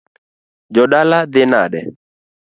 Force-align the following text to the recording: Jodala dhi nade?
Jodala 0.75 1.19
dhi 1.33 1.43
nade? 1.53 1.81